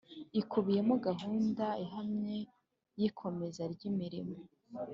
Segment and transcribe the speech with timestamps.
[0.39, 2.37] ikubiyemo gahunda ihamye
[2.99, 4.39] y ikomeza ry imirimo